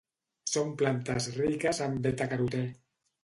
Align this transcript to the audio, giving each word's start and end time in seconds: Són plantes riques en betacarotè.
Són 0.51 0.71
plantes 0.79 1.27
riques 1.35 1.81
en 1.87 1.99
betacarotè. 2.07 2.63